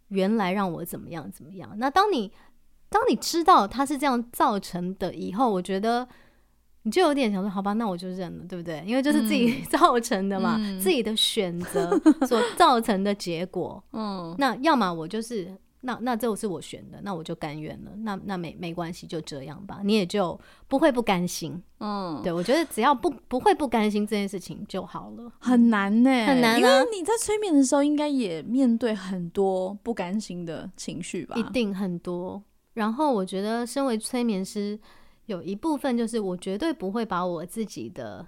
[0.09, 1.71] 原来让我怎么样怎么样。
[1.77, 2.31] 那当你
[2.89, 6.07] 当你知道它是这样造成的以后，我觉得
[6.85, 8.83] 你就有点想说，好吧，那我就认了，对不对？
[8.87, 13.83] 因为就是自己 造成的嘛，嗯自己的选择所造成的结果。
[13.93, 15.55] 嗯那要么我就是。
[15.87, 17.91] 那那这是我选的，那我就甘愿了。
[17.99, 21.63] 那那没没关系，就这样吧，你也就不会不甘心。
[21.79, 25.31] 嗯，对我觉得只要不不会不甘心这件事情就好了。
[25.39, 31.37] 很难呢、很难啊因为你在催眠的时候，应该也面对很多不甘心的情绪吧？
[31.37, 32.43] 一定很多。
[32.73, 34.81] 然后我觉得，身为催眠师，
[35.27, 38.27] 有一部分就是我绝对不会把我自己的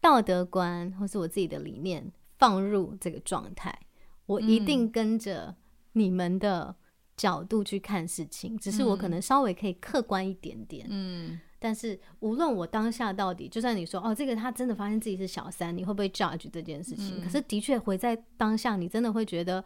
[0.00, 3.78] 道德观或是我自己的理念放入这个状态，
[4.26, 5.54] 我一定跟着
[5.92, 6.74] 你们的
[7.16, 10.86] 角度去看事情，只是我可能稍微可以客观一点点。
[10.90, 17.22] 嗯但是无论我当下到底，就算你说哦，这个他真的发现自己是小三，你会不会 judge 这件事情？
[17.22, 19.64] 可是的确回在当下，你真的会觉得，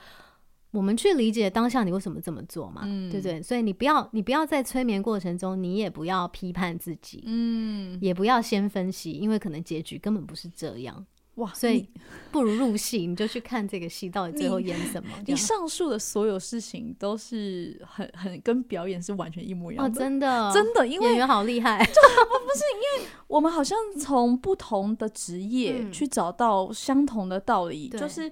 [0.70, 3.42] 我们去理解当下你为什么这么做嘛，嗯对不对？
[3.42, 11.06] 所以你不要，你不要在催眠过程中，你也不要批判自己，嗯，也不要先分析，因为可能结局根本不是这样。
[11.36, 11.88] 哇，所以
[12.32, 15.08] 不如入戏，你就去看这个戏到底最后演什么。
[15.24, 22.64] 这你上述的所有事情都是很很跟表演是完全一模一样真的真的，因为演员好厉害， 不是
[22.98, 28.28] 因为我们好像从不同的职业嗯去找到相同的道理，对就是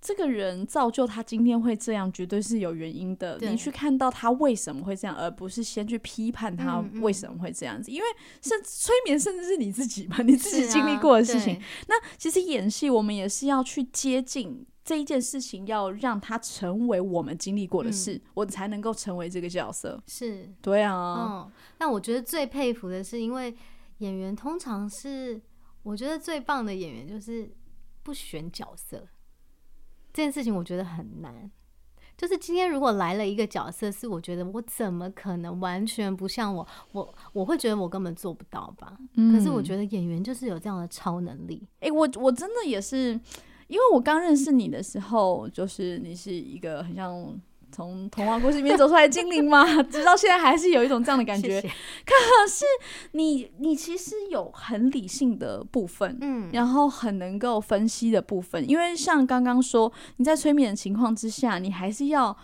[0.00, 3.38] 这个人造就他今天会这样，绝对是有原因的。
[3.40, 8.06] 你去看到他为什么会这样，而不是先去批判他为什么会这样子，因为
[8.40, 11.54] 甚至催眠甚至是你自己嘛，你自己经历过的事情。
[11.54, 20.00] 对那其实演戏，我们也是要去接近这一件事情，要让他成为我们经历过的事，嗯我才能够成为这个角色。
[20.06, 23.52] 是对啊，嗯，那我觉得最佩服的是，因为
[23.98, 25.40] 演员通常是
[25.82, 27.50] 我觉得最棒的演员就是
[28.02, 29.04] 不选角色
[30.16, 31.50] 这件事情，我觉得很难。
[32.16, 38.96] 就是今天如果来了一个角色，是我觉得我怎么可能完全不像我，我我会觉得我根本做不到吧。
[39.14, 43.08] 可是我觉得，演员就是有这样的超能力，哎、我我真的也是，
[43.68, 47.38] 因为我刚认识你的时候，就是你是一个很像。
[47.76, 51.60] 从童话故事里面走出来的精灵吗， 直到现在还是有一种这样的感觉。
[51.60, 51.74] 谢谢。
[53.12, 62.34] 你你其实有很理性的部分，嗯，然后很能够分析的部分，因为像刚刚说，你在催眠的情况之下，你还是要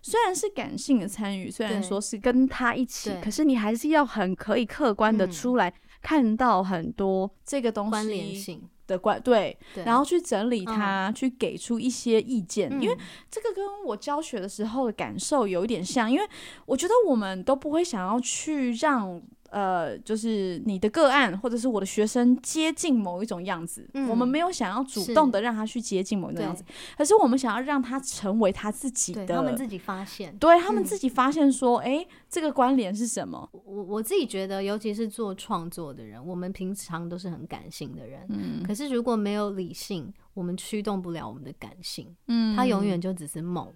[0.00, 5.30] 虽然是感性的参与，虽然说是跟他一起，可是你还是要很可以客观的嗯。
[5.30, 5.70] 出来、
[6.00, 12.98] 看到很多这个东西关联性，的关对，对，然后去整理它，去给出一些意见，因为嗯。
[13.30, 16.26] 这个跟我教学的时候的感受有一点像，因为
[16.66, 24.08] 我觉得我们都不会想要去让呃，就是你的个案或者是我的学生接近某一种样子，嗯。
[24.08, 30.36] 我们没有想要主动的让他去接近某一种样子对，可是我们想要让他成为他自己的，他们自己发现。
[30.38, 33.48] 对他们嗯自己发现说，哎、这个关联是什么？
[33.52, 38.62] 我我自己觉得，尤其是做创作的人，我们平常都是很感性的人，嗯。
[38.62, 42.56] 可是如果没有理性，我们驱动不了我们的感性，嗯。
[42.56, 43.72] 它永远就只是梦，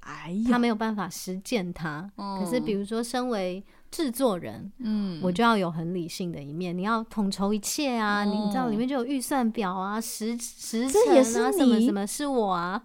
[0.00, 2.10] 哎呀，它没有办法实践它。
[2.16, 12.82] 可是比如说，身为制作人，嗯我就要有很理性的一面，你要统筹一切啊，你你知道里面就有预算表啊、时时辰啊，什么什么是我啊。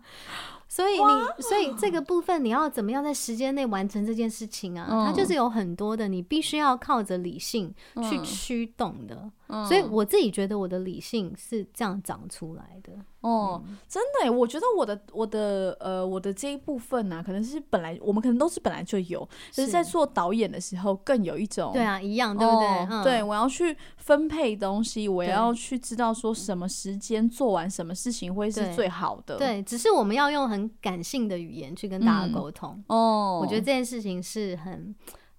[0.68, 5.06] 所以你，所以这个部分你要怎么样在时间内完成这件事情啊？
[5.06, 9.16] 它就嗯是有很多的，你必须要靠着理性去嗯驱动的。
[9.16, 9.32] 嗯
[9.68, 12.94] 所以我自己觉得我的理性是这样长出来的。
[13.22, 22.68] 哦，嗯真的，我觉得我的我的呃我的这一部分呢、可能是本来我们可能都是本来就有，只是是在做导演的时候更有一种对啊，一样，对不对？
[22.68, 32.84] 哦嗯对，我要去分配东西，我对要去知道说什么时间做完什么事情会是最好的。，对，只是我们要用很感性的语言去跟大嗯家沟通。
[32.88, 34.94] 哦，我觉得这件事情是很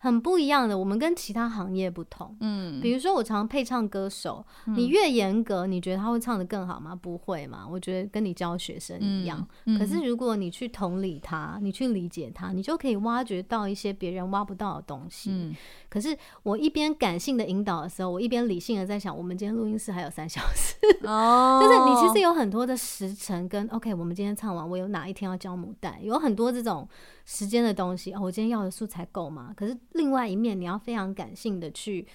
[0.05, 2.37] 很不一样的，我们跟其他行业不同。
[2.41, 6.95] 嗯，比如说，我常配唱歌手，你越严格，你觉得他会唱的更好吗？
[6.95, 7.67] 不会嘛？
[7.67, 9.49] 我觉得跟你教学生一样。
[9.65, 15.31] 嗯可是如果你去同理他，你去理解他，你就可以挖掘到一些别人挖不到的东西。
[15.33, 15.57] 嗯
[15.89, 20.75] 可是我一边感性的引导的时候，我一边理性的在想，我们今天录音室还有三小时，
[21.09, 26.87] 哦，就是你其实有很多的时辰跟 OK，我们今天唱完，我有哪一天要教母带，有很多这种
[27.25, 28.13] 时间的东西。
[28.13, 29.53] 哦，我今天要的素材够吗？
[29.57, 32.07] 可是另外一面，你要非常感性的去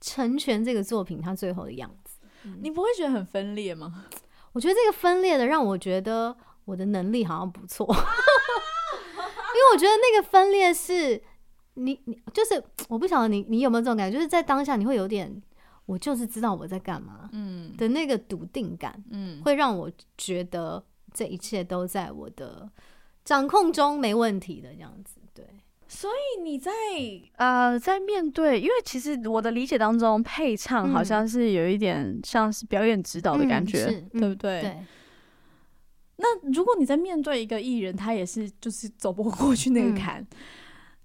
[0.00, 2.18] 成全这个作品它最后的样子。
[2.60, 4.06] 你不会觉得很分裂吗？
[4.52, 11.20] 我觉得这个分裂的让我觉得我的能力好像不错， 因为我觉得那个分裂是
[11.74, 15.42] 你你就是我不晓得你你有没有这种感觉，就是在当下你会有点
[15.86, 22.70] 我就是知道我在干嘛嗯的那个笃定感，嗯，会让我觉得这一切都在我的
[23.24, 25.20] 掌控中，没问题的这样子。
[25.32, 25.44] 对，
[25.88, 26.70] 所以你在
[27.36, 34.60] 呃，在面对，因为其实我的理解当中，配唱好嗯像是有一点像是表演指导的感觉，对不对？
[34.60, 34.76] 对，
[36.16, 40.26] 那如果你在面对一个艺人，他也是就是走不过去那个嗯坎，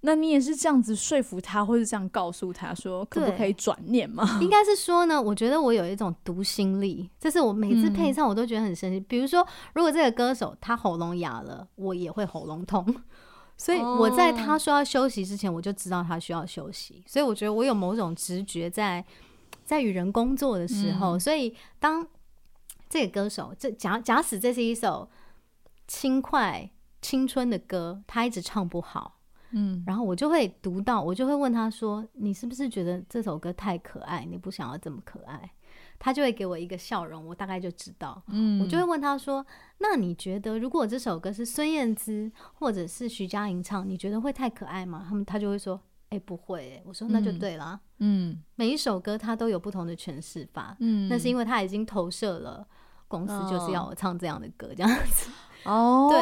[0.01, 4.23] 那你也是这样子说服他，或是这样告诉他说，可不可以转念吗？
[4.41, 8.99] 应该是说呢，我觉得我有一种读心力，这是我每次配唱我都觉得很神奇。
[8.99, 12.85] 比如说，如果这个歌手他喉咙哑了，我也会喉咙痛。
[13.57, 17.03] 所以我在他说要休息之前，我就知道他需要休息。
[17.05, 19.03] 所以我觉得我有某种直觉在
[19.65, 22.07] 在与人工作的时候，所以当
[22.87, 25.09] 这个歌手，这假假使这是一首
[25.89, 29.18] 轻快青春的歌，他一直唱不好，
[29.51, 35.51] 嗯然后我就会读到，我就会问他说：“你是不是觉得这首歌太可爱，你不想要这么可爱？”
[36.01, 38.21] 他就会给我一个笑容，我大概就知道。
[38.27, 39.45] 嗯我就会问他说
[39.79, 47.79] ：“那你觉得，如果这首歌是孙燕姿或者是徐佳莹唱，你觉得会太可爱吗？”他们他就会说：“哎、不会、欸。”我说：“那就嗯对啦。
[47.97, 52.65] 嗯每一首歌他都有不同的诠释法，嗯那是因为他已经投射了
[53.09, 55.29] 公司就是要我唱这样的歌，这样子。
[55.65, 56.19] 哦，对，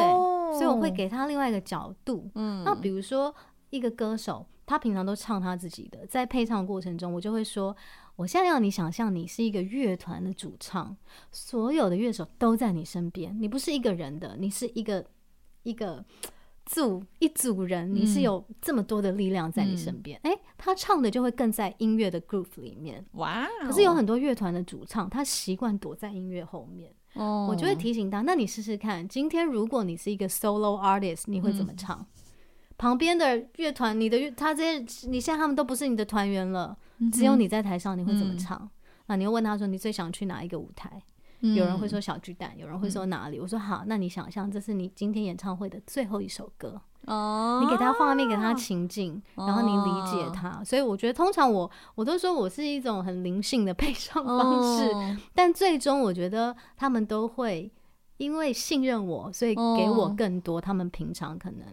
[0.52, 2.30] 所以我会给他另外一个角度。
[2.34, 3.34] 嗯那比如说
[3.70, 7.76] 一个歌手，他平常都唱他自己的，在配唱过程中，我就会说，
[8.16, 10.96] 我现在要你想象你是一个乐团的主唱，
[11.30, 15.04] 所有的乐手都在你身边，你不是一个人的，你是一个
[15.62, 16.04] 一个。
[16.70, 23.02] 组一组人，你是嗯有这么多的力量在你身边，哎、他唱的就会更在音乐的 groove 里面。
[23.12, 32.06] 哇哦，可是有很多乐团的主唱，他习惯躲在音乐后面，哦，我就会提醒他，那你试试看，今天如果你是一个 solo artist，你会怎么唱？
[32.76, 36.76] 旁边的乐团，你的乐，他这些，你现在他们都不是你的团员了，
[37.12, 38.70] 只有你在台上，你会怎么嗯唱？
[39.06, 41.02] 啊你又问他说，你最想去哪一个舞台？
[41.40, 43.38] 嗯有人会说小巨蛋，有人会说哪里？
[43.40, 50.62] 我说好，那你想象这是你今天演唱会的最后一首歌，哦，你给他画面，给他情境，然后你理解哦他。
[50.62, 55.16] 所以我觉得，通常我我都说我是一种很灵性的配唱方式，哦。
[55.34, 57.70] 但最终我觉得他们都会
[58.18, 60.14] 因为信任我，所以给我哦。
[60.16, 61.66] 更多他们平常可能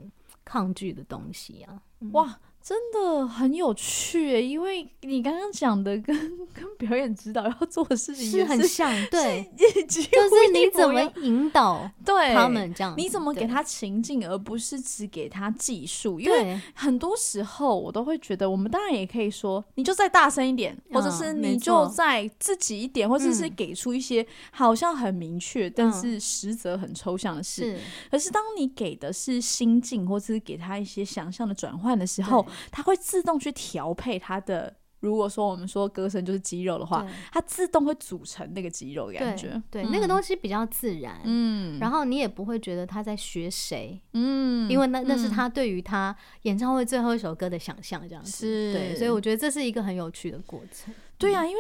[0.44, 1.82] 抗拒的东西啊。
[2.12, 6.16] 哇，真的很有趣耶，因为你刚刚讲的跟
[6.52, 9.48] 跟表演指导要做的事情是也很像，对，
[9.88, 16.20] 就是你怎么引导对他们这样，你怎么给他情境，而不是只给他技术？
[16.20, 21.88] 因为很多时候我都会觉得，我们当然也可以说，你就再大声一点，或者是你就错。
[21.90, 23.54] 再自己一点，或者是嗯。
[23.56, 27.62] 给出一些好像很明确，但是实则很抽象的事。
[27.74, 27.80] 是。
[28.10, 39.62] 可是当你给的是心境，或者是给他一些想象的转换的时候，他会自动去调配他的如果说我们说歌声就是肌肉的话，它自动会组成那个肌肉的感觉。
[39.70, 48.32] 对，那个东西比较自然，嗯，然后你也不会觉得他在学谁，嗯，因为那那是嗯他对于他演唱会最后一首歌的想象，这样子。
[48.32, 50.92] 是对，所以我觉得这是一个很有趣的过程。
[51.20, 51.60] 对呀、因为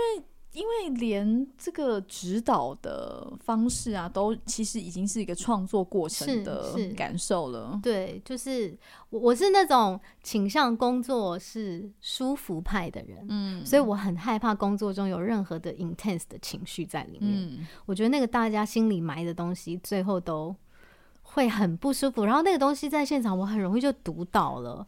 [0.55, 7.77] 因为连这个指导的方式啊，都其实已经是一个创作过程的感受了。
[7.83, 8.75] 对，就是
[9.09, 17.33] 我我是那种倾向工作是舒服派的人，嗯所以我很害怕工作中有任何的 intense 的情绪在里面。
[17.33, 20.55] 嗯我觉得那个大家心里埋的东西，最后都
[21.21, 22.23] 会很不舒服。
[22.23, 24.87] 然后那个东西在现场，我很容易就读到了，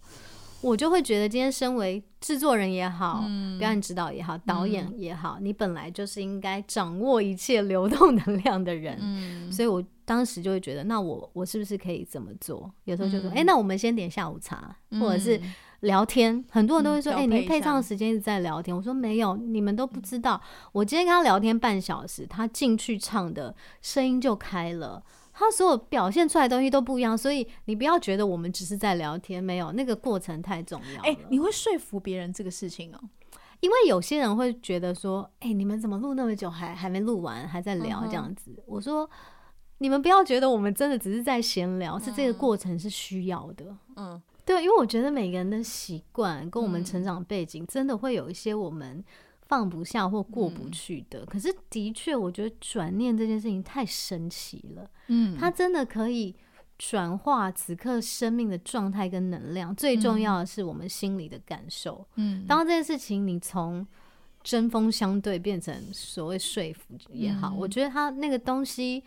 [0.62, 8.98] 我就会觉得今天身为制作人也好，嗯表演指导也好，导演也好，你本来就是应该掌握一切流动能量的人。
[9.00, 12.72] 嗯所以我当时就会觉得，那我我是不是可以怎么做？
[12.86, 16.44] 有时候就说，嗯哎、那我们先点下午茶，或者是嗯聊天。
[16.50, 18.76] 很多人都会说，嗯哎、你们配唱的时间一直在聊天。
[18.76, 20.42] 我说没有，你们都不知道。
[20.72, 25.04] 我今天跟他聊天半小时，他进去唱的声音就开了。
[25.40, 31.08] 他所有表现出来的东西都不一样，所以你不要觉得我们只是在聊天，没有那个过程太重要了。
[31.08, 33.00] 哎、你会说服别人这个事情哦、
[33.60, 38.52] 因为有些人会觉得说，哎、你们怎么录那么久还还没录完，还在聊这样子？
[38.66, 39.08] 我说，
[39.78, 43.78] 你们不要觉得我们真的只是在闲聊，是这个过程是需要的。
[43.96, 49.04] 嗯对，因为我觉得每个人的习惯跟我们嗯成长背景，真的会有一些我们
[49.48, 51.26] 放不下或过嗯不去的。
[51.26, 56.36] 可是的确，我觉得转念这件事情太神奇了，嗯它真的可以。
[56.80, 62.06] 转化此刻生命的状态跟能量，最重要的是我们心里的感受。
[62.18, 63.84] 嗯当这件事情你从
[64.44, 69.04] 针锋相对变成所谓说服也好，嗯我觉得它那个东西，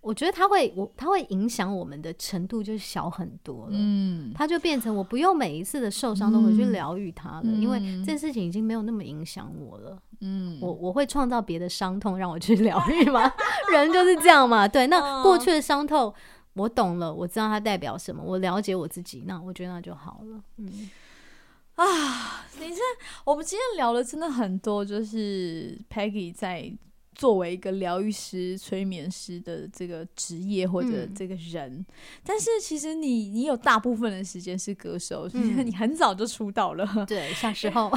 [0.00, 3.72] 我觉得它会我它会影响我们的程度就小很多了。
[3.72, 9.98] 嗯它就变成我不用每一次的受伤都回去嗯疗愈它了，因为嗯这件事情已经没有那么影响我了。
[10.22, 13.32] 嗯我我会创造别的伤痛让我去疗愈吗？
[13.72, 14.66] 人就是这样嘛。
[14.66, 16.12] 对，那过去的伤痛
[16.54, 20.42] 我懂了，我知道它代表什么，我了解我自己，那我觉得那就好了。
[20.58, 20.90] 嗯，
[21.76, 22.80] 啊，你这
[23.24, 26.70] 我们今天聊了真的很多，就是 Peggy 在
[27.20, 31.84] 作为一个疗愈师、催眠师的这个职业或者嗯这个人，
[32.24, 37.90] 但是其实你你有大部分的时间是歌手，嗯你很早就出道了，对，小 时候。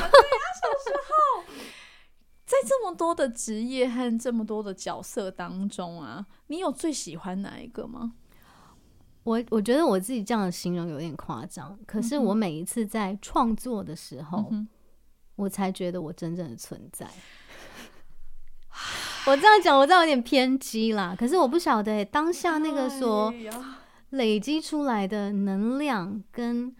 [2.45, 8.15] 在这么多的职业和这么多的角色当中啊，你有最喜欢哪一个吗？
[9.23, 14.67] 我我觉得我自己这样的形容有点夸张，可是我每一次在创作的时候，嗯
[15.37, 17.09] 我才觉得我真正的存在。
[19.27, 21.15] 我这样讲，我这样有点偏激啦。
[21.17, 23.33] 可是我不晓得、欸、当下那个所
[24.09, 26.75] 累积出来的能量跟，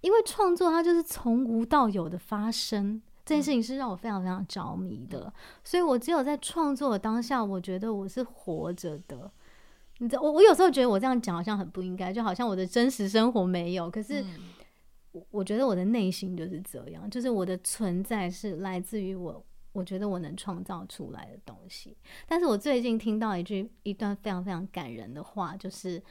[0.00, 5.32] 因为创作它就是从无到有的发生，这件事情是让我非常非常着迷的。
[5.64, 9.30] 所以我只有在创作的当下，我觉得我是活着的。
[9.98, 14.24] 你知道，我我有时候觉得我这样讲好像很不应该，就好像我的真实生活没有，可是。
[15.30, 19.42] 我觉得我的内心就是这样，就是我的存在是来自于我，
[19.72, 21.96] 我觉得我能创造出来的东西。
[22.26, 26.02] 但是我最近听到一句一段非常非常感人的话，就是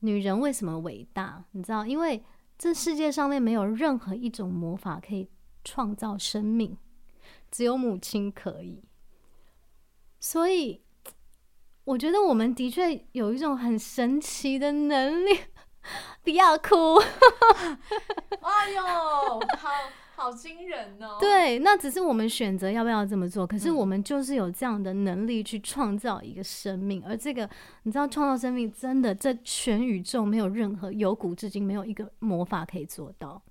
[0.00, 1.44] 女人为什么伟大？
[1.52, 2.24] 你知道，因为
[2.58, 5.28] 这世界上面没有任何一种魔法可以
[5.64, 6.76] 创造生命，
[7.50, 8.82] 只有母亲可以。
[10.20, 10.82] 所以，
[11.84, 15.38] 我觉得我们的确有一种很神奇的能力。
[16.24, 16.96] 不要哭，
[18.40, 19.68] 哎呦，好
[20.16, 21.16] 好惊人哦！
[21.18, 23.46] 对，那只是我们选择要不要这么做。
[23.46, 27.48] 可是嗯我们就是有这样的能力去创造一个生命，而这个
[27.82, 33.42] 你知道，创造生命真的在全宇宙没有任何由古至今没有一个魔法可以做到，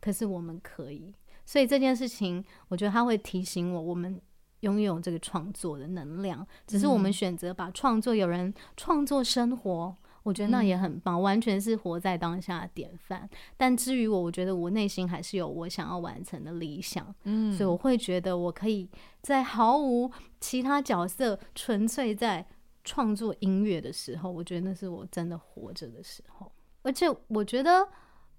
[0.00, 1.14] 可是我们可以。
[1.44, 4.20] 所以这件事情，我觉得它会提醒我，我们
[4.60, 9.96] 拥有这个创作的能量，只是我们嗯选择把创作，有人创作生活。
[10.26, 13.30] 我觉得那也很棒，完全是活在当下的典范。
[13.56, 18.90] 但至于我，我觉得我内心还是有我想要完成的理想，嗯所以我会觉得我可以
[19.22, 20.10] 在毫无
[20.40, 22.44] 其他角色，纯粹在
[22.82, 26.50] 创作音乐的时候，我觉得那是我真的活着的时候。
[26.82, 27.86] 而且我觉得，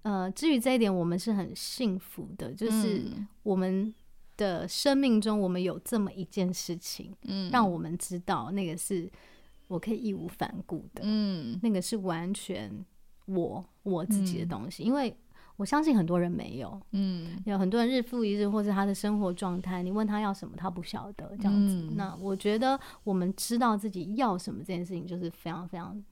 [0.02, 3.26] 呃，至于这一点，我们是很幸福的，就是嗯。
[3.42, 3.94] 我们
[4.36, 7.50] 的生命中，我们有这么一件事情，嗯。
[7.50, 9.10] 让我们知道那个是
[9.68, 11.02] 我可以义无反顾的。
[11.04, 12.84] 嗯那个是完全
[13.26, 15.16] 我我自己的嗯东西，因为
[15.56, 21.74] 我相信很多人没有，嗯有很多人日复一日，或者他的生活状态，你问他要什么，他不晓得这样子。
[21.74, 26.02] 嗯那我觉得我们知道自己要什么这件事情，就是非常非常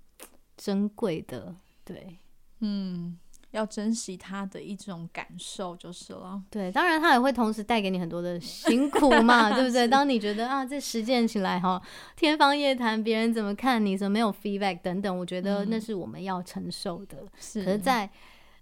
[0.57, 1.55] 珍贵的。
[1.85, 2.19] 对，
[2.59, 3.17] 嗯，
[3.57, 6.41] 要珍惜他的一种感受就是了。
[6.51, 9.89] 对，当然他也会同时带给你很多的 辛苦嘛，对不对？
[9.89, 11.81] 当你觉得啊，这实践起来哈，
[12.15, 17.17] 天方夜谭，别人怎么看你，怎么没有 feedback 等等，我觉得那是我们要承受的。
[17.41, 18.09] 是可是，在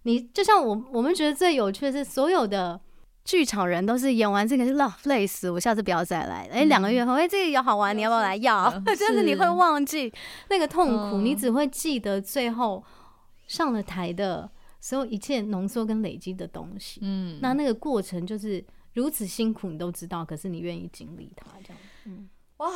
[0.04, 2.80] 你就像我我们觉得最有趣的是，所有的
[3.24, 6.54] 剧场人都是演完这个是浪累死，我下次不要再来了。
[6.54, 8.36] 哎、两个月后，哎、这个也好玩，你要不要来？
[8.36, 10.12] 要， 真的你会忘记
[10.50, 12.84] 那个痛苦，嗯你只会记得最后
[13.46, 14.50] 上了台的
[14.84, 17.00] 所有一切浓缩跟累积的东西。
[17.02, 18.62] 嗯，那那个过程就是
[18.92, 21.82] 如此辛苦，你都知道，可是你愿意经历它，这样。
[22.04, 22.28] 嗯，
[22.58, 22.70] 哇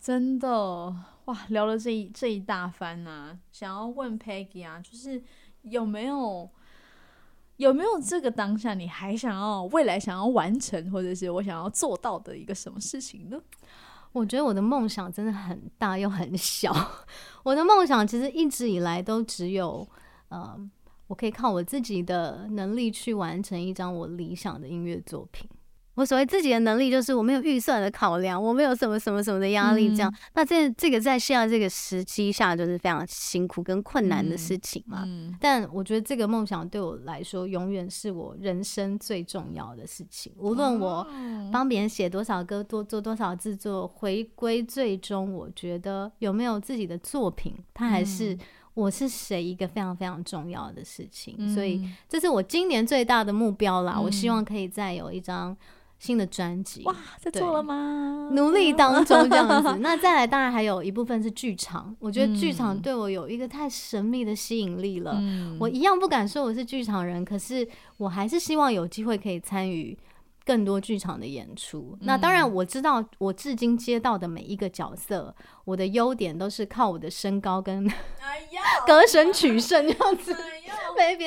[0.00, 0.92] 真的
[1.26, 5.22] 哇，聊了这一这一大番啊，想要问 Peggy 啊，就是
[5.60, 6.50] 有没有
[7.58, 13.40] 有没有这个当下，你还想要未来想要完成，或者是我想要做到的一个什么事情呢？
[14.10, 16.74] 我觉得我的梦想真的很大又很小。
[17.44, 19.88] 我的梦想其实一直以来都只有，
[20.28, 20.58] 呃，
[21.06, 25.48] 我可以靠我自己的能力去完成一张我理想的音乐作品。
[25.94, 30.10] 我所谓自己的能力，就是我没有预算的考量，我没有什么什么什么的压力，这样。
[30.32, 35.02] 那这这个在现在这个时期下，就是非常辛苦跟困难的事情嘛。
[35.04, 40.32] 嗯但我觉得这个梦想对我来说，永远是我人生最重要的事情。
[40.38, 41.06] 无论我
[41.52, 48.34] 帮别人写多少歌，多做多少制作，回归最终，我觉得有没有自己的作品，它还是
[48.74, 51.52] 我是谁一个非常非常重要的事情。
[51.54, 54.00] 所以这是我今年最大的目标啦。
[54.00, 55.56] 我希望可以再有一张
[55.98, 56.82] 新的专辑。
[56.84, 58.30] 哇，在做了吗？
[58.32, 59.76] 努力当中这样子。
[59.80, 61.94] 那再来，当然还有一部分是剧场。
[62.00, 65.16] 我觉得剧场嗯对我有一个太神秘的吸引力了。
[65.20, 67.68] 嗯我一样不敢说我是剧场人，可是
[67.98, 69.96] 我还是希望有机会可以参与
[70.44, 71.96] 更多剧场的演出。
[72.02, 75.34] 那当然，我知道我至今接到的每一个角色，
[75.64, 77.86] 我的优点都是靠我的身高跟
[78.86, 80.34] 歌神取胜这样子。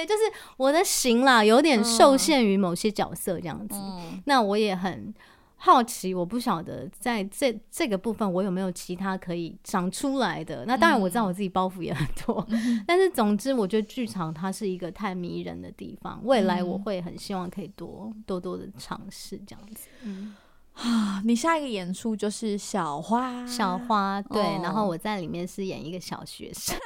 [0.08, 0.22] 就是
[0.58, 3.76] 我的型啦，有点受限于某些角色这样子。
[3.76, 5.14] 嗯那我也很
[5.58, 10.64] 好奇，我不晓得在这这个部分我有没有其他可以长出来的。
[10.66, 12.46] 那当然我知道我自己包袱也很多，
[12.86, 19.88] 但是总之我觉得剧场它是一个太迷人的地方，未来我会很希望可以多多多的尝试这样子。
[20.04, 20.36] 嗯，
[20.74, 26.78] 啊，你下一个演出就是小花，小花对，哦然后我在里面是演一个小学生。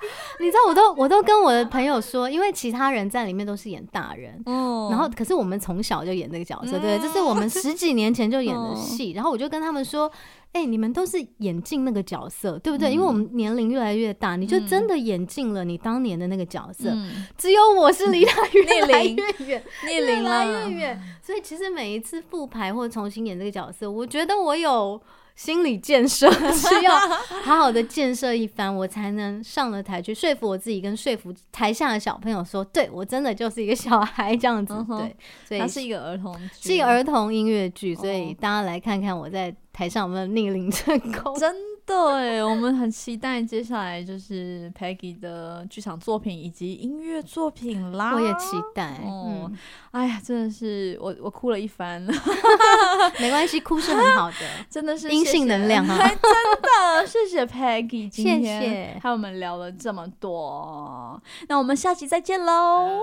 [0.40, 9.12] 你知道，我都我都跟我的朋友说，因为其他人在里面都是演大人，哦然后，可是我们从小就演这个角色，对，这是我们十几年前就演的嗯戏。
[9.12, 10.10] 然后我就跟他们说
[10.52, 12.92] ：“哎、你们都是演进那个角色，对不对？
[12.92, 16.90] 因为我们年龄越来越大，你就真的演进了你当年的那个角色。
[16.90, 21.02] 嗯只有我是离他越来越远，逆 越龄来，越远。
[21.22, 25.00] 所以其实每一次复排或重新演这个角色，我觉得我有。”
[25.36, 26.98] 心理建设是要
[27.44, 34.72] 好好的建设一番，我才能上了台去说服我自己，跟说服台下的小朋友说，对我真的就是一个小孩这样子。
[34.74, 35.16] 嗯对，
[35.46, 41.38] 所以它是一个儿童剧，是一个儿童音乐剧，所以哦大家来看看我在台上有没有逆龄成功。
[41.38, 41.54] 真
[41.86, 48.12] 的哎，我们很期待接下来就是 Peggy 的剧场作品以及音乐作品啦。
[48.14, 49.58] 我也期待，哦嗯，
[49.92, 52.02] 哎呀，真的是我我哭了一番，
[53.20, 54.36] 没关系，哭是很好的。
[54.68, 55.96] 真的是阴性能量啊。
[56.00, 56.20] 哎真
[56.62, 63.02] 的谢谢 Peggy 今谢天谢还有我们聊了这么多，那我们下期再见喽。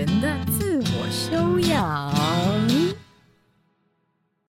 [0.00, 2.59] 人的自我修养。